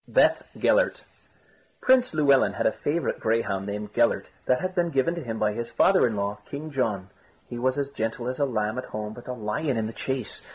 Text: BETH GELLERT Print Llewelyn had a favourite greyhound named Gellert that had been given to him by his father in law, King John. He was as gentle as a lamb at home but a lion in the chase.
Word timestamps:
BETH 0.11 0.41
GELLERT 0.57 1.03
Print 1.79 2.11
Llewelyn 2.11 2.53
had 2.53 2.65
a 2.65 2.71
favourite 2.71 3.19
greyhound 3.19 3.67
named 3.67 3.93
Gellert 3.93 4.29
that 4.47 4.59
had 4.59 4.73
been 4.73 4.89
given 4.89 5.13
to 5.13 5.23
him 5.23 5.37
by 5.37 5.53
his 5.53 5.69
father 5.69 6.07
in 6.07 6.15
law, 6.15 6.39
King 6.47 6.71
John. 6.71 7.11
He 7.47 7.59
was 7.59 7.77
as 7.77 7.89
gentle 7.89 8.27
as 8.27 8.39
a 8.39 8.45
lamb 8.45 8.79
at 8.79 8.85
home 8.85 9.13
but 9.13 9.27
a 9.27 9.33
lion 9.33 9.77
in 9.77 9.85
the 9.85 9.93
chase. 9.93 10.41